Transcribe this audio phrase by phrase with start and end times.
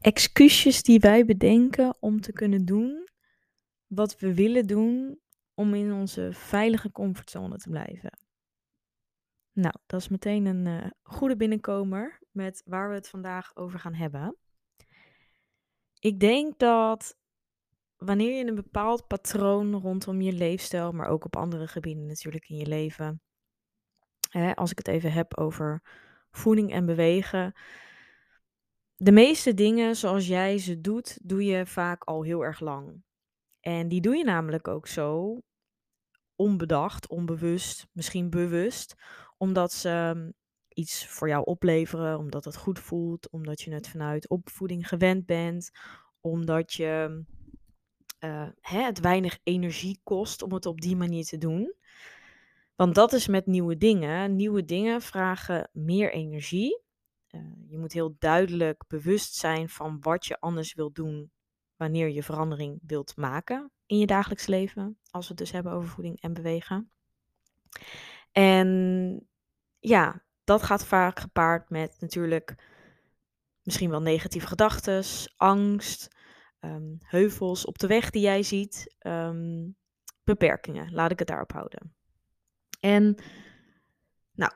[0.00, 3.08] excuusjes die wij bedenken om te kunnen doen
[3.86, 5.20] wat we willen doen
[5.54, 8.18] om in onze veilige comfortzone te blijven.
[9.52, 13.94] Nou, dat is meteen een uh, goede binnenkomer met waar we het vandaag over gaan
[13.94, 14.36] hebben.
[15.98, 17.16] Ik denk dat
[17.96, 22.56] wanneer je een bepaald patroon rondom je leefstijl, maar ook op andere gebieden natuurlijk in
[22.56, 23.22] je leven,
[24.30, 25.82] hè, als ik het even heb over
[26.30, 27.54] voeding en bewegen,
[29.02, 33.02] de meeste dingen zoals jij ze doet, doe je vaak al heel erg lang.
[33.60, 35.38] En die doe je namelijk ook zo
[36.36, 38.94] onbedacht, onbewust, misschien bewust,
[39.36, 40.32] omdat ze mm,
[40.68, 45.70] iets voor jou opleveren, omdat het goed voelt, omdat je het vanuit opvoeding gewend bent,
[46.20, 47.24] omdat je
[48.20, 51.74] uh, hè, het weinig energie kost om het op die manier te doen.
[52.76, 54.36] Want dat is met nieuwe dingen.
[54.36, 56.88] Nieuwe dingen vragen meer energie.
[57.30, 61.32] Uh, je moet heel duidelijk bewust zijn van wat je anders wilt doen
[61.76, 64.98] wanneer je verandering wilt maken in je dagelijks leven.
[65.10, 66.90] Als we het dus hebben over voeding en bewegen.
[68.32, 69.28] En
[69.78, 72.54] ja, dat gaat vaak gepaard met natuurlijk
[73.62, 75.04] misschien wel negatieve gedachten,
[75.36, 76.16] angst,
[76.60, 79.76] um, heuvels op de weg die jij ziet, um,
[80.24, 80.92] beperkingen.
[80.92, 81.94] Laat ik het daarop houden.
[82.80, 83.22] En
[84.32, 84.52] nou,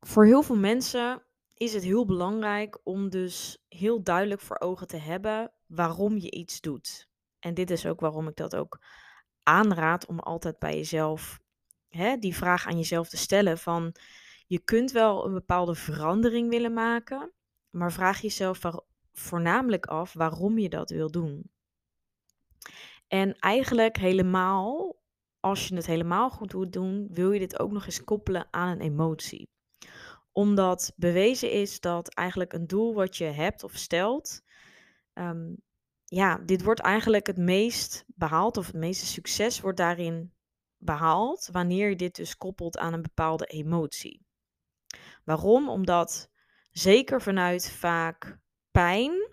[0.00, 1.25] voor heel veel mensen
[1.56, 6.60] is het heel belangrijk om dus heel duidelijk voor ogen te hebben waarom je iets
[6.60, 7.08] doet.
[7.38, 8.80] En dit is ook waarom ik dat ook
[9.42, 11.40] aanraad om altijd bij jezelf
[11.88, 13.94] hè, die vraag aan jezelf te stellen van
[14.46, 17.32] je kunt wel een bepaalde verandering willen maken,
[17.70, 18.60] maar vraag jezelf
[19.12, 21.50] voornamelijk af waarom je dat wil doen.
[23.08, 24.96] En eigenlijk helemaal,
[25.40, 28.68] als je het helemaal goed wilt doen, wil je dit ook nog eens koppelen aan
[28.68, 29.48] een emotie.
[30.36, 34.42] Omdat bewezen is dat eigenlijk een doel wat je hebt of stelt,
[35.12, 35.54] ehm,
[36.04, 40.32] ja, dit wordt eigenlijk het meest behaald of het meeste succes wordt daarin
[40.76, 44.26] behaald wanneer je dit dus koppelt aan een bepaalde emotie.
[45.24, 45.68] Waarom?
[45.68, 46.30] Omdat
[46.70, 48.38] zeker vanuit vaak
[48.70, 49.30] pijn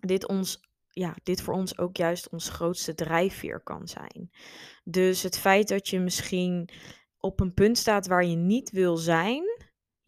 [0.00, 4.30] dit, ons, ja, dit voor ons ook juist ons grootste drijfveer kan zijn.
[4.84, 6.70] Dus het feit dat je misschien
[7.18, 9.57] op een punt staat waar je niet wil zijn,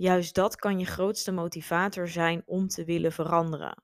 [0.00, 3.82] juist dat kan je grootste motivator zijn om te willen veranderen.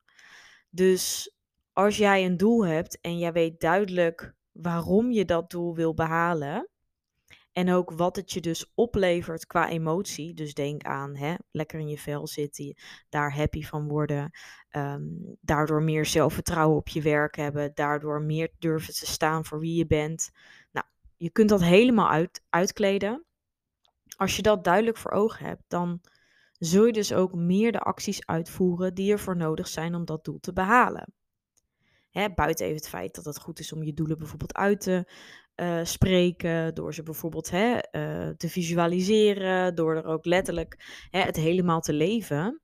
[0.70, 1.34] Dus
[1.72, 6.68] als jij een doel hebt en jij weet duidelijk waarom je dat doel wil behalen,
[7.56, 10.34] en ook wat het je dus oplevert qua emotie.
[10.34, 12.76] Dus denk aan hè, lekker in je vel zitten,
[13.08, 14.30] daar happy van worden.
[14.68, 15.04] Ehm,
[15.40, 17.70] daardoor meer zelfvertrouwen op je werk hebben.
[17.74, 20.30] Daardoor meer durven te staan voor wie je bent.
[20.72, 23.24] Nou, je kunt dat helemaal uit, uitkleden.
[24.16, 26.00] Als je dat duidelijk voor ogen hebt, dan
[26.58, 30.40] zul je dus ook meer de acties uitvoeren die ervoor nodig zijn om dat doel
[30.40, 31.12] te behalen.
[32.10, 35.10] Hè, buiten even het feit dat het goed is om je doelen bijvoorbeeld uit te
[35.56, 41.36] uh, spreken, door ze bijvoorbeeld hè, uh, te visualiseren, door er ook letterlijk hè, het
[41.36, 42.60] helemaal te leven.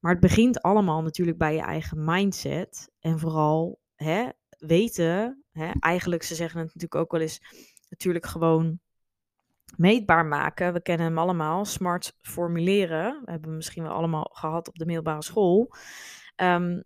[0.00, 6.22] Maar het begint allemaal natuurlijk bij je eigen mindset en vooral hè, weten, hè, eigenlijk
[6.22, 7.40] ze zeggen het natuurlijk ook wel eens,
[7.88, 8.80] natuurlijk gewoon
[9.76, 10.72] meetbaar maken.
[10.72, 13.20] We kennen hem allemaal, smart formuleren.
[13.24, 15.74] We hebben hem misschien wel allemaal gehad op de middelbare school.
[16.36, 16.82] Um,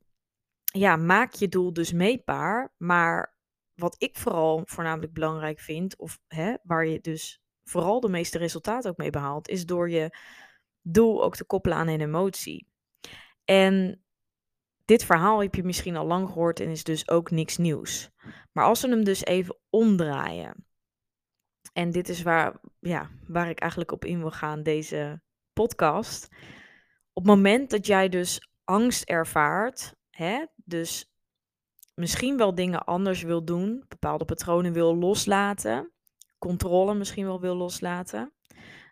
[0.64, 3.36] ja, maak je doel dus meetbaar, maar
[3.74, 8.90] wat ik vooral voornamelijk belangrijk vind, of hè, waar je dus vooral de meeste resultaten
[8.90, 10.16] ook mee behaalt, is door je
[10.82, 12.68] doel ook te koppelen aan een emotie.
[13.44, 14.04] En
[14.84, 18.10] dit verhaal heb je misschien al lang gehoord en is dus ook niks nieuws.
[18.52, 20.65] Maar als we hem dus even omdraaien.
[21.72, 25.20] En dit is waar, ja, waar ik eigenlijk op in wil gaan, deze
[25.52, 26.28] podcast.
[27.12, 31.12] Op het moment dat jij dus angst ervaart, hè, dus
[31.94, 35.92] misschien wel dingen anders wil doen, bepaalde patronen wil loslaten,
[36.38, 38.32] controle misschien wel wil loslaten,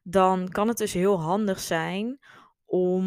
[0.03, 2.19] dan kan het dus heel handig zijn
[2.65, 3.06] om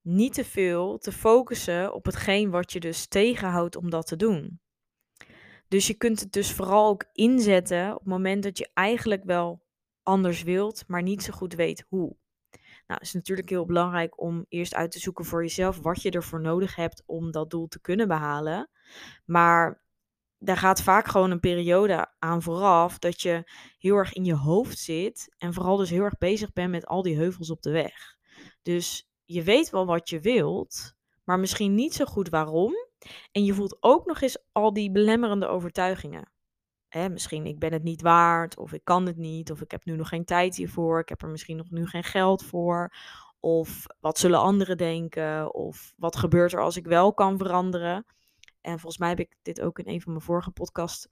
[0.00, 4.60] niet te veel te focussen op hetgeen wat je dus tegenhoudt om dat te doen.
[5.68, 9.64] Dus je kunt het dus vooral ook inzetten op het moment dat je eigenlijk wel
[10.02, 12.16] anders wilt, maar niet zo goed weet hoe.
[12.86, 16.10] Nou, het is natuurlijk heel belangrijk om eerst uit te zoeken voor jezelf wat je
[16.10, 18.70] ervoor nodig hebt om dat doel te kunnen behalen.
[19.24, 19.82] Maar
[20.38, 24.78] daar gaat vaak gewoon een periode aan vooraf dat je heel erg in je hoofd
[24.78, 28.16] zit en vooral dus heel erg bezig bent met al die heuvels op de weg.
[28.62, 32.74] Dus je weet wel wat je wilt, maar misschien niet zo goed waarom.
[33.32, 36.30] En je voelt ook nog eens al die belemmerende overtuigingen.
[36.88, 39.84] Hè, misschien ik ben het niet waard, of ik kan het niet, of ik heb
[39.84, 42.94] nu nog geen tijd hiervoor, ik heb er misschien nog nu geen geld voor.
[43.40, 45.54] Of wat zullen anderen denken?
[45.54, 48.06] Of wat gebeurt er als ik wel kan veranderen?
[48.60, 51.08] En volgens mij heb ik dit ook in een van mijn vorige podcasts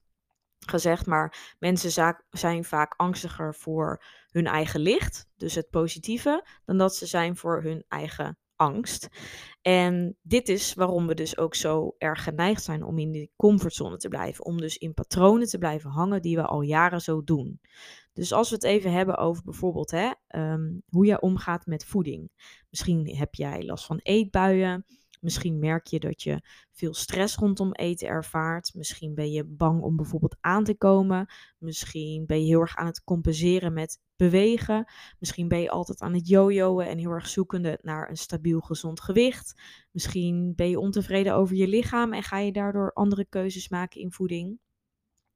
[0.59, 6.95] gezegd, maar mensen zijn vaak angstiger voor hun eigen licht, dus het positieve, dan dat
[6.95, 9.07] ze zijn voor hun eigen angst.
[9.61, 13.97] En dit is waarom we dus ook zo erg geneigd zijn om in die comfortzone
[13.97, 17.59] te blijven, om dus in patronen te blijven hangen die we al jaren zo doen.
[18.13, 22.31] Dus als we het even hebben over bijvoorbeeld hè, ehm, hoe jij omgaat met voeding.
[22.69, 24.85] Misschien heb jij last van eetbuien.
[25.21, 26.41] Misschien merk je dat je
[26.71, 28.73] veel stress rondom eten ervaart.
[28.73, 31.33] Misschien ben je bang om bijvoorbeeld aan te komen.
[31.57, 34.91] Misschien ben je heel erg aan het compenseren met bewegen.
[35.19, 39.01] Misschien ben je altijd aan het jojoen en heel erg zoekende naar een stabiel gezond
[39.01, 39.61] gewicht.
[39.91, 44.11] Misschien ben je ontevreden over je lichaam en ga je daardoor andere keuzes maken in
[44.11, 44.59] voeding.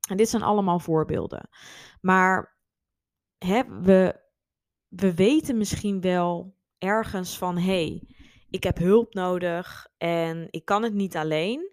[0.09, 1.49] En dit zijn allemaal voorbeelden.
[2.01, 2.57] Maar
[3.37, 4.19] hè, we,
[4.87, 8.07] we weten misschien wel ergens van hé, hey,
[8.49, 11.71] ik heb hulp nodig en ik kan het niet alleen.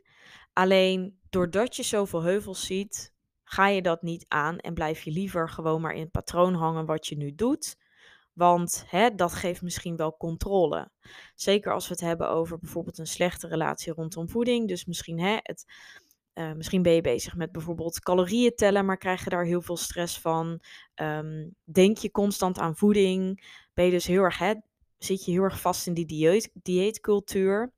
[0.53, 3.15] Alleen doordat je zoveel heuvels ziet,
[3.45, 6.87] ga je dat niet aan en blijf je liever gewoon maar in het patroon hangen
[6.87, 7.77] wat je nu doet.
[8.33, 10.91] Want hè, dat geeft misschien wel controle.
[11.35, 14.69] Zeker als we het hebben over bijvoorbeeld een slechte relatie rondom voeding.
[14.69, 15.65] Dus misschien, hè, het,
[16.35, 19.77] uh, misschien ben je bezig met bijvoorbeeld calorieën tellen, maar krijg je daar heel veel
[19.77, 20.61] stress van.
[20.95, 23.47] Um, denk je constant aan voeding?
[23.75, 24.55] Ben je dus heel erg hè,
[24.99, 27.73] zit je heel erg vast in die dieet, dieetcultuur,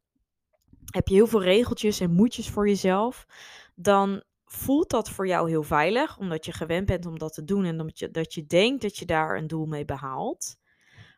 [0.93, 3.27] heb je heel veel regeltjes en moedjes voor jezelf,
[3.75, 7.65] dan voelt dat voor jou heel veilig, omdat je gewend bent om dat te doen
[7.65, 10.57] en omdat je, dat je denkt dat je daar een doel mee behaalt.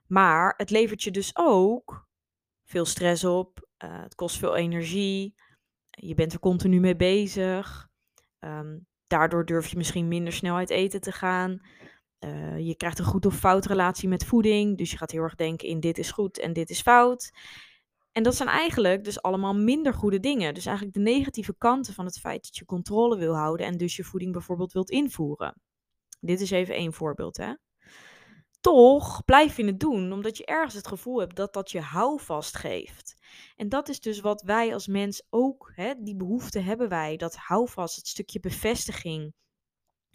[0.06, 2.08] Maar het levert je dus ook
[2.64, 5.34] veel stress op, uh, het kost veel energie,
[5.90, 7.88] je bent er continu mee bezig.
[8.40, 11.60] Um, daardoor durf je misschien minder snel uit eten te gaan.
[12.24, 14.78] Uh, je krijgt een goed of fout relatie met voeding.
[14.78, 17.30] Dus je gaat heel erg denken in dit is goed en dit is fout.
[18.12, 20.54] En dat zijn eigenlijk dus allemaal minder goede dingen.
[20.54, 23.96] Dus eigenlijk de negatieve kanten van het feit dat je controle wil houden en dus
[23.96, 25.60] je voeding bijvoorbeeld wilt invoeren.
[26.20, 27.54] Dit is even één voorbeeld, hè.
[28.60, 32.56] Toch blijf je het doen, omdat je ergens het gevoel hebt dat dat je houvast
[32.56, 33.14] geeft.
[33.56, 37.36] En dat is dus wat wij als mens ook, hè, die behoefte hebben wij, dat
[37.36, 39.34] houvast, het stukje bevestiging,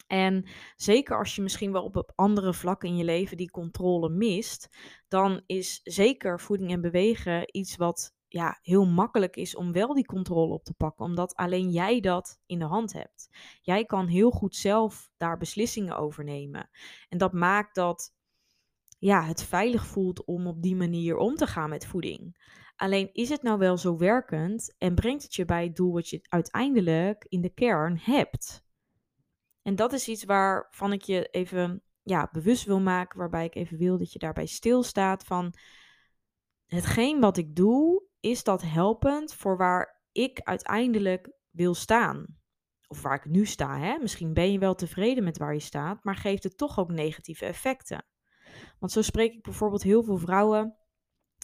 [0.08, 4.70] en zeker als je misschien wel op andere vlakken in je leven die controle mist,
[5.08, 10.06] dan is zeker voeding en bewegen iets wat ja, heel makkelijk is om wel die
[10.06, 13.30] controle op te pakken, omdat alleen jij dat in de hand hebt.
[13.62, 16.70] Jij kan heel goed zelf daar beslissingen over nemen.
[17.10, 18.14] En dat maakt dat
[19.00, 22.38] ja, het veilig voelt om op die manier om te gaan met voeding.
[22.76, 26.10] Alleen is het nou wel zo werkend en brengt het je bij het doel wat
[26.10, 28.65] je uiteindelijk in de kern hebt?
[29.66, 33.78] En dat is iets waarvan ik je even ja, bewust wil maken, waarbij ik even
[33.78, 35.54] wil dat je daarbij stilstaat van
[36.66, 42.26] hetgeen wat ik doe, is dat helpend voor waar ik uiteindelijk wil staan?
[42.88, 43.80] Of waar ik nu sta.
[43.80, 43.98] Hè?
[43.98, 47.46] Misschien ben je wel tevreden met waar je staat, maar geeft het toch ook negatieve
[47.46, 48.06] effecten.
[48.80, 50.76] Want zo spreek ik bijvoorbeeld heel veel vrouwen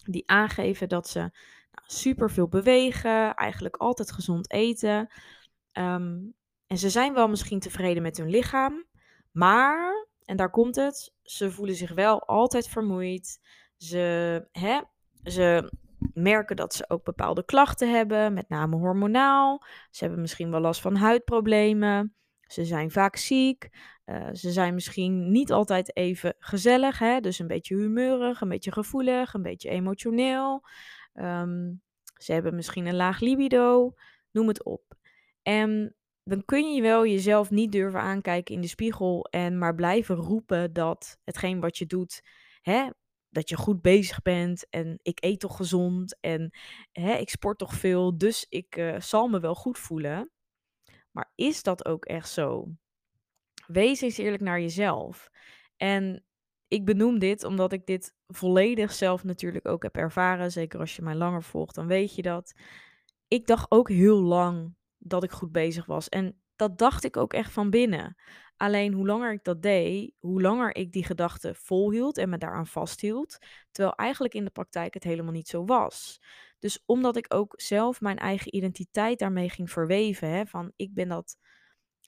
[0.03, 5.11] die aangeven dat ze nou, super veel bewegen, eigenlijk altijd gezond eten.
[5.73, 6.35] Um,
[6.71, 8.85] en ze zijn wel misschien tevreden met hun lichaam,
[9.31, 13.39] maar, en daar komt het, ze voelen zich wel altijd vermoeid.
[13.77, 14.81] Ze, hè,
[15.23, 15.71] ze
[16.13, 19.63] merken dat ze ook bepaalde klachten hebben, met name hormonaal.
[19.89, 22.15] Ze hebben misschien wel last van huidproblemen.
[22.41, 23.69] Ze zijn vaak ziek.
[24.05, 27.19] Uh, ze zijn misschien niet altijd even gezellig, hè?
[27.19, 30.63] dus een beetje humeurig, een beetje gevoelig, een beetje emotioneel.
[31.13, 31.81] Um,
[32.17, 33.93] ze hebben misschien een laag libido,
[34.31, 34.83] noem het op.
[35.41, 40.15] En dan kun je wel jezelf niet durven aankijken in de spiegel en maar blijven
[40.15, 42.21] roepen dat hetgeen wat je doet,
[42.61, 42.89] hè,
[43.29, 46.53] dat je goed bezig bent en ik eet toch gezond en
[46.91, 50.31] hè, ik sport toch veel, dus ik uh, zal me wel goed voelen.
[51.11, 52.67] Maar is dat ook echt zo?
[53.67, 55.29] Wees eens eerlijk naar jezelf.
[55.77, 56.25] En
[56.67, 60.51] ik benoem dit omdat ik dit volledig zelf natuurlijk ook heb ervaren.
[60.51, 62.53] Zeker als je mij langer volgt, dan weet je dat.
[63.27, 66.09] Ik dacht ook heel lang dat ik goed bezig was.
[66.09, 68.15] En dat dacht ik ook echt van binnen.
[68.57, 72.67] Alleen hoe langer ik dat deed, hoe langer ik die gedachte volhield en me daaraan
[72.67, 73.37] vasthield.
[73.71, 76.21] Terwijl eigenlijk in de praktijk het helemaal niet zo was.
[76.59, 80.29] Dus omdat ik ook zelf mijn eigen identiteit daarmee ging verweven.
[80.29, 81.37] Hè, van ik ben dat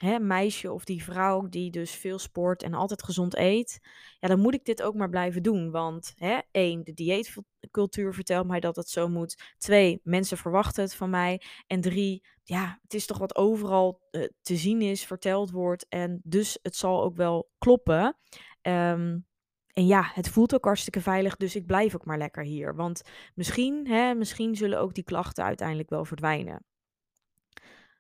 [0.03, 3.79] hè, meisje of die vrouw die dus veel sport en altijd gezond eet,
[4.19, 5.72] ja, dan moet ik dit ook maar blijven doen.
[5.72, 9.53] Want hè, één, de dieetcultuur vertelt mij dat het zo moet.
[9.57, 11.41] Twee, mensen verwachten het van mij.
[11.67, 15.86] En drie, ja, het is toch wat overal uh, te zien is, verteld wordt.
[15.89, 18.17] En dus het zal ook wel kloppen.
[18.62, 19.25] Um,
[19.74, 22.75] en ja, het voelt ook hartstikke veilig, dus ik blijf ook maar lekker hier.
[22.75, 23.01] Want
[23.36, 26.65] misschien, hè, misschien zullen ook die klachten uiteindelijk wel verdwijnen.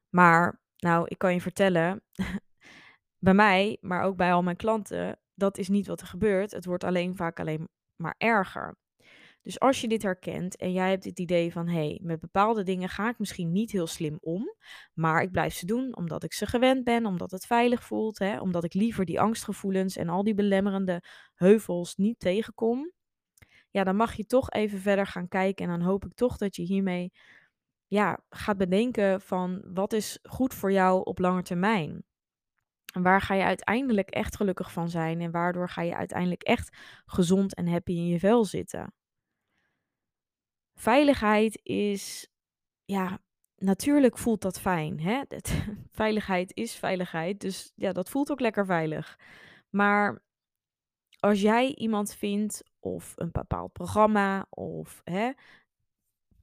[0.09, 2.03] Maar, nou, ik kan je vertellen,
[3.27, 6.51] bij mij, maar ook bij al mijn klanten, dat is niet wat er gebeurt.
[6.51, 8.75] Het wordt alleen vaak alleen maar erger.
[9.41, 12.63] Dus als je dit herkent en jij hebt het idee van hé, hey, met bepaalde
[12.63, 14.55] dingen ga ik misschien niet heel slim om,
[14.93, 18.39] maar ik blijf ze doen omdat ik ze gewend ben, omdat het veilig voelt, hè,
[18.39, 22.91] omdat ik liever die angstgevoelens en al die belemmerende heuvels niet tegenkom,
[23.69, 26.55] ja, dan mag je toch even verder gaan kijken en dan hoop ik toch dat
[26.55, 27.11] je hiermee
[27.93, 32.05] ja, gaat bedenken van wat is goed voor jou op lange termijn.
[32.93, 36.77] En waar ga je uiteindelijk echt gelukkig van zijn en waardoor ga je uiteindelijk echt
[37.05, 38.93] gezond en happy in je vel zitten.
[40.73, 42.27] Veiligheid is,
[42.85, 43.19] ja,
[43.55, 44.99] natuurlijk voelt dat fijn.
[44.99, 45.21] Hè?
[46.03, 49.19] veiligheid is veiligheid, dus ja, dat voelt ook lekker veilig.
[49.69, 50.23] Maar
[51.19, 55.31] als jij iemand vindt of een bepaald programma of hè,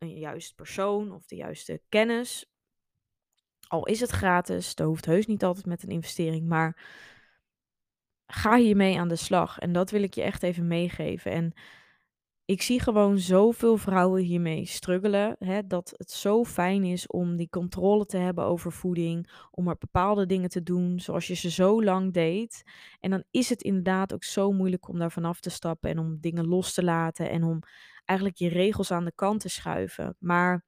[0.01, 2.51] een juiste persoon of de juiste kennis,
[3.67, 6.77] al is het gratis, dat hoeft heus niet altijd met een investering, maar
[8.27, 9.59] ga hiermee aan de slag.
[9.59, 11.33] En dat wil ik je echt even meegeven.
[11.33, 11.53] En
[12.51, 15.37] ik zie gewoon zoveel vrouwen hiermee struggelen.
[15.39, 19.31] Hè, dat het zo fijn is om die controle te hebben over voeding.
[19.51, 22.63] Om er bepaalde dingen te doen zoals je ze zo lang deed.
[23.01, 25.91] En dan is het inderdaad ook zo moeilijk om daar vanaf te stappen.
[25.91, 27.31] En om dingen los te laten.
[27.31, 27.61] En om
[28.05, 30.17] eigenlijk je regels aan de kant te schuiven.
[30.19, 30.65] Maar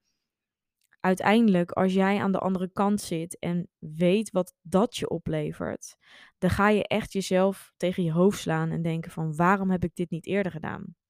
[1.01, 5.97] uiteindelijk, als jij aan de andere kant zit en weet wat dat je oplevert.
[6.39, 9.95] Dan ga je echt jezelf tegen je hoofd slaan en denken van waarom heb ik
[9.95, 11.01] dit niet eerder gedaan?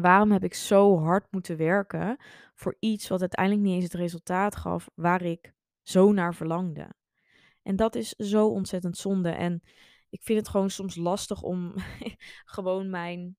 [0.00, 2.16] Waarom heb ik zo hard moeten werken
[2.54, 6.94] voor iets wat uiteindelijk niet eens het resultaat gaf waar ik zo naar verlangde?
[7.62, 9.30] En dat is zo ontzettend zonde.
[9.30, 9.62] En
[10.10, 11.74] ik vind het gewoon soms lastig om
[12.54, 13.36] gewoon mijn,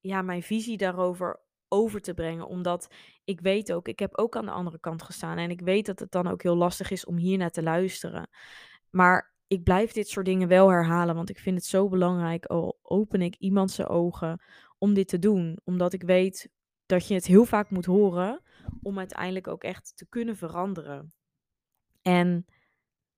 [0.00, 2.46] ja, mijn visie daarover over te brengen.
[2.46, 2.94] Omdat
[3.24, 5.38] ik weet ook, ik heb ook aan de andere kant gestaan.
[5.38, 8.28] En ik weet dat het dan ook heel lastig is om hier naar te luisteren.
[8.90, 12.46] Maar ik blijf dit soort dingen wel herhalen, want ik vind het zo belangrijk.
[12.46, 14.42] Al open ik iemand zijn ogen
[14.78, 15.58] om dit te doen.
[15.64, 16.50] Omdat ik weet
[16.86, 18.42] dat je het heel vaak moet horen
[18.82, 21.12] om uiteindelijk ook echt te kunnen veranderen.
[22.02, 22.46] En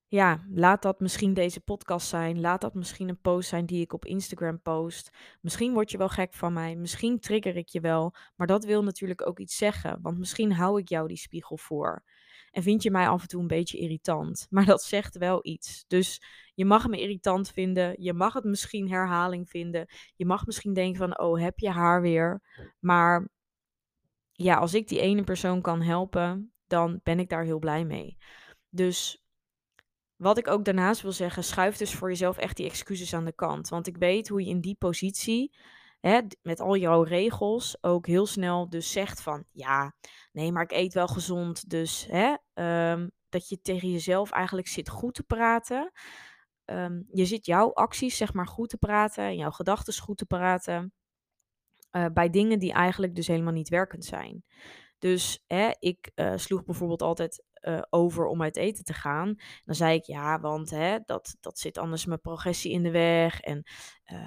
[0.08, 2.40] ja, laat dat misschien deze podcast zijn.
[2.40, 5.10] Laat dat misschien een post zijn die ik op Instagram post.
[5.40, 6.76] Misschien word je wel gek van mij.
[6.76, 8.14] Misschien trigger ik je wel.
[8.36, 9.98] Maar dat wil natuurlijk ook iets zeggen.
[10.02, 12.04] Want misschien hou ik jou die spiegel voor.
[12.56, 14.46] En vind je mij af en toe een beetje irritant.
[14.50, 15.84] Maar dat zegt wel iets.
[15.86, 16.22] Dus
[16.54, 17.94] je mag me irritant vinden.
[18.02, 19.86] Je mag het misschien herhaling vinden.
[20.14, 22.42] Je mag misschien denken van, oh, heb je haar weer?
[22.78, 23.28] Maar
[24.32, 28.16] ja, als ik die ene persoon kan helpen, dan ben ik daar heel blij mee.
[28.68, 29.24] Dus
[30.16, 33.34] wat ik ook daarnaast wil zeggen, schuif dus voor jezelf echt die excuses aan de
[33.34, 33.68] kant.
[33.68, 35.56] Want ik weet hoe je in die positie,
[36.42, 39.96] met al jouw regels, ook heel snel dus zegt van, ja,
[40.32, 41.70] nee, maar ik eet wel gezond.
[41.70, 42.34] Dus hè,
[42.92, 45.92] um, dat je tegen jezelf eigenlijk zit goed te praten.
[46.64, 50.26] Um, je zit jouw acties, zeg maar, goed te praten en jouw gedachten goed te
[50.26, 50.92] praten.
[51.92, 54.44] Uh, bij dingen die eigenlijk dus helemaal niet werkend zijn.
[54.98, 59.34] Dus hè, ik uh, sloeg bijvoorbeeld altijd uh, over om uit eten te gaan.
[59.64, 63.40] Dan zei ik ja, want hè, dat, dat zit anders mijn progressie in de weg.
[63.40, 63.62] En
[64.12, 64.18] uh,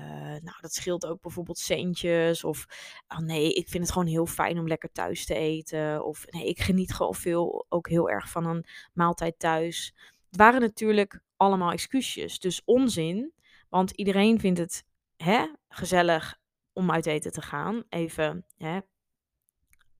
[0.41, 2.43] nou, dat scheelt ook bijvoorbeeld centjes.
[2.43, 2.65] Of
[3.07, 6.05] oh nee, ik vind het gewoon heel fijn om lekker thuis te eten.
[6.05, 9.93] Of nee, ik geniet gewoon veel ook heel erg van een maaltijd thuis.
[10.29, 12.39] Het waren natuurlijk allemaal excuusjes.
[12.39, 13.33] Dus onzin.
[13.69, 14.83] Want iedereen vindt het
[15.17, 16.37] hè, gezellig
[16.73, 17.83] om uit eten te gaan.
[17.89, 18.79] Even hè,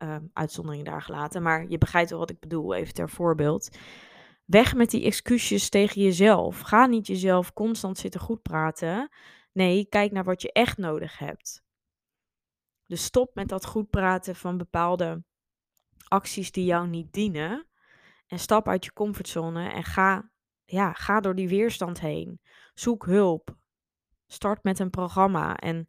[0.03, 1.41] uh, uitzonderingen daar gelaten.
[1.41, 3.77] Maar je begrijpt wel wat ik bedoel, even ter voorbeeld.
[4.45, 6.59] Weg met die excuusjes tegen jezelf.
[6.59, 9.09] Ga niet jezelf constant zitten goed praten.
[9.51, 11.63] Nee, kijk naar wat je echt nodig hebt.
[12.85, 15.23] Dus stop met dat goed praten van bepaalde
[16.07, 17.67] acties die jou niet dienen.
[18.27, 20.31] En stap uit je comfortzone en ga,
[20.65, 22.41] ja, ga door die weerstand heen.
[22.73, 23.57] Zoek hulp.
[24.27, 25.55] Start met een programma.
[25.55, 25.87] En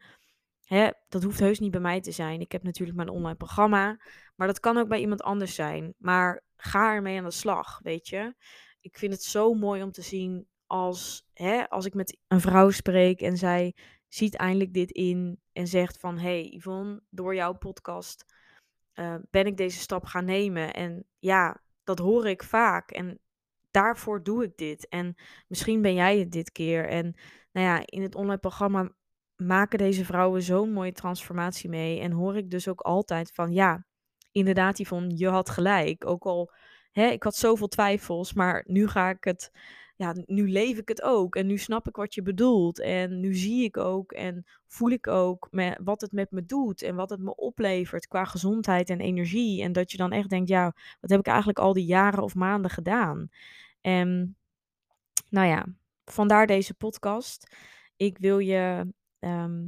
[0.70, 2.40] Hè, dat hoeft heus niet bij mij te zijn.
[2.40, 4.00] Ik heb natuurlijk mijn online programma.
[4.36, 5.94] Maar dat kan ook bij iemand anders zijn.
[5.98, 8.34] Maar ga ermee aan de slag, weet je.
[8.80, 12.70] Ik vind het zo mooi om te zien als, hè, als ik met een vrouw
[12.70, 13.74] spreek en zij
[14.08, 16.18] ziet eindelijk dit in en zegt van...
[16.18, 18.24] hey Yvonne, door jouw podcast
[18.94, 20.74] uh, ben ik deze stap gaan nemen.
[20.74, 22.90] En ja, dat hoor ik vaak.
[22.90, 23.18] En
[23.70, 24.88] daarvoor doe ik dit.
[24.88, 25.14] En
[25.46, 26.88] misschien ben jij het dit keer.
[26.88, 27.14] En
[27.52, 28.90] nou ja, in het online programma
[29.40, 32.00] maken deze vrouwen zo'n mooie transformatie mee.
[32.00, 33.86] En hoor ik dus ook altijd van ja,
[34.32, 36.06] inderdaad, Yvonne, je had gelijk.
[36.06, 36.52] Ook al,
[36.92, 39.50] hè, ik had zoveel twijfels, maar nu ga ik het
[40.00, 43.34] ja, nu leef ik het ook en nu snap ik wat je bedoelt en nu
[43.34, 45.48] zie ik ook en voel ik ook
[45.82, 49.62] wat het met me doet en wat het me oplevert qua gezondheid en energie.
[49.62, 52.34] En dat je dan echt denkt, ja, wat heb ik eigenlijk al die jaren of
[52.34, 53.30] maanden gedaan?
[53.80, 54.36] En
[55.28, 55.66] nou ja,
[56.04, 57.56] vandaar deze podcast.
[57.96, 59.66] Ik wil je ehm,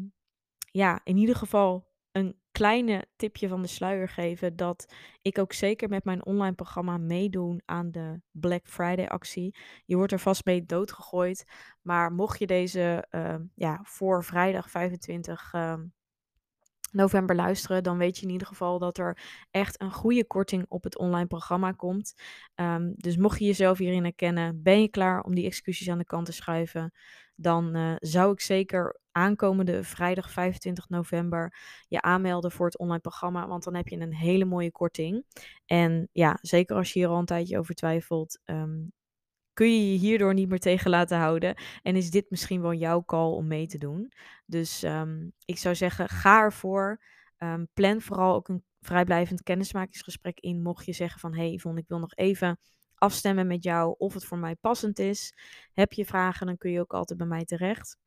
[0.71, 5.89] ja, in ieder geval een kleine tipje van de sluier geven dat ik ook zeker
[5.89, 9.57] met mijn online programma meedoen aan de Black Friday actie.
[9.85, 11.45] Je wordt er vast mee doodgegooid,
[11.83, 15.53] maar mocht je deze ehm, ja, voor vrijdag 25
[16.93, 19.19] november luisteren, dan weet je in ieder geval dat er
[19.51, 22.15] echt een goede korting op het online programma komt.
[22.55, 26.05] Ehm, dus mocht je jezelf hierin herkennen, ben je klaar om die excuses aan de
[26.05, 26.93] kant te schuiven,
[27.35, 31.55] dan uh, zou ik zeker aankomende vrijdag 25 november
[31.89, 35.25] je aanmelden voor het online programma, want dan heb je een hele mooie korting.
[35.67, 38.93] En ja, zeker als je hier al een tijdje over twijfelt, um,
[39.53, 41.55] kun je je hierdoor niet meer tegen laten houden.
[41.83, 44.13] En is dit misschien wel jouw call om mee te doen.
[44.47, 47.01] Dus ehm, ik zou zeggen, ga ervoor.
[47.39, 50.63] Um, plan vooral ook een vrijblijvend kennismakingsgesprek in.
[50.63, 52.59] Mocht je zeggen van, hey Yvonne, ik wil nog even
[52.95, 55.35] afstemmen met jou of het voor mij passend is.
[55.73, 57.99] Heb je vragen, dan kun je ook altijd bij mij terecht.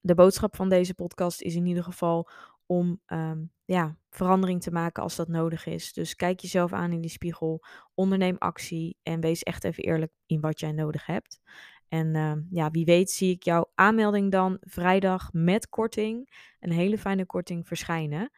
[0.00, 2.28] De boodschap van deze podcast is in ieder geval
[2.66, 5.92] om um, ja, verandering te maken als dat nodig is.
[5.92, 10.40] Dus kijk jezelf aan in die spiegel, onderneem actie en wees echt even eerlijk in
[10.40, 11.40] wat jij nodig hebt.
[11.88, 16.98] En uh, ja, wie weet zie ik jouw aanmelding dan vrijdag met korting, een hele
[16.98, 18.30] fijne korting verschijnen.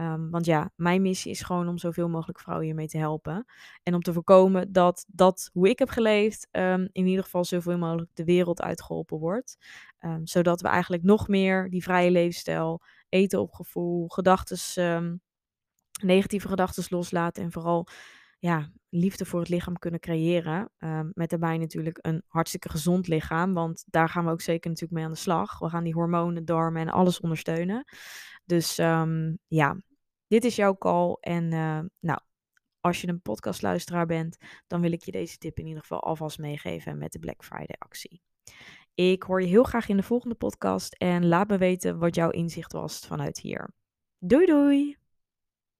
[0.00, 3.44] Um, want ja, mijn missie is gewoon om zoveel mogelijk vrouwen hiermee te helpen.
[3.82, 7.78] En om te voorkomen dat dat, hoe ik heb geleefd, um, in ieder geval zoveel
[7.78, 9.56] mogelijk de wereld uitgeholpen wordt.
[10.00, 15.20] Um, zodat we eigenlijk nog meer die vrije levensstijl eten op gevoel, gedachten, um,
[16.02, 17.86] negatieve gedachten loslaten en vooral
[18.38, 20.70] ja, liefde voor het lichaam kunnen creëren.
[21.12, 25.04] Met daarbij natuurlijk een hartstikke gezond lichaam, want daar gaan we ook zeker natuurlijk mee
[25.04, 25.58] aan de slag.
[25.58, 27.84] We gaan die hormonen, darmen en alles ondersteunen.
[28.44, 28.76] Dus
[29.46, 29.76] ja,
[30.30, 31.16] dit is jouw call.
[31.20, 32.20] En uh, nou,
[32.80, 36.38] als je een podcastluisteraar bent, dan wil ik je deze tip in ieder geval alvast
[36.38, 38.22] meegeven met de Black Friday actie.
[38.94, 42.30] Ik hoor je heel graag in de volgende podcast en laat me weten wat jouw
[42.30, 43.70] inzicht was vanuit hier.
[44.18, 44.99] Doei doei!